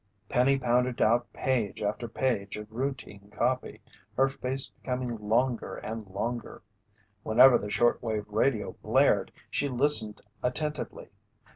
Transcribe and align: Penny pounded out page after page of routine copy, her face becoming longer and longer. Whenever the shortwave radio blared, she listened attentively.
Penny 0.29 0.57
pounded 0.57 0.99
out 0.99 1.31
page 1.31 1.79
after 1.83 2.07
page 2.07 2.57
of 2.57 2.71
routine 2.71 3.29
copy, 3.29 3.81
her 4.17 4.27
face 4.29 4.71
becoming 4.71 5.15
longer 5.17 5.75
and 5.75 6.07
longer. 6.07 6.63
Whenever 7.21 7.59
the 7.59 7.69
shortwave 7.69 8.25
radio 8.27 8.71
blared, 8.81 9.31
she 9.51 9.69
listened 9.69 10.19
attentively. 10.41 11.09